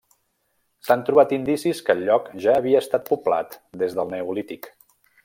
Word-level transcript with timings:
S'han 0.87 1.03
trobat 1.09 1.35
indicis 1.37 1.81
que 1.89 1.95
el 1.97 2.01
lloc 2.07 2.31
ja 2.45 2.57
havia 2.63 2.83
estat 2.87 3.07
poblat 3.11 3.59
des 3.83 3.97
del 4.01 4.15
Neolític. 4.15 4.73